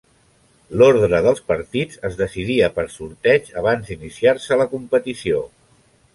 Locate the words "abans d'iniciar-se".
3.63-4.61